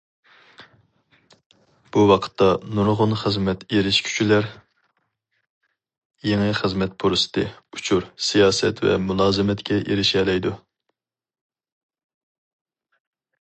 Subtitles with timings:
[1.97, 2.47] بۇ ۋاقىتتا،
[2.79, 4.47] نۇرغۇن خىزمەت ئېرىشكۈچىلەر
[6.29, 7.45] يېڭى خىزمەت پۇرسىتى،
[7.77, 10.55] ئۇچۇر، سىياسەت ۋە مۇلازىمەتكە ئېرىشەلەيدۇ.